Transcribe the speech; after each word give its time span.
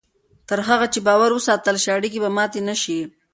تر 0.49 0.59
هغه 0.67 0.85
چې 0.93 0.99
باور 1.07 1.29
وساتل 1.33 1.75
شي، 1.83 1.89
اړیکې 1.97 2.19
به 2.23 2.29
ماتې 2.37 2.61
نه 2.69 2.75
شي. 2.81 2.99